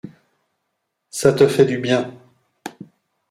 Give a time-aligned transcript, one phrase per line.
[1.11, 2.11] Ça te fait du bien...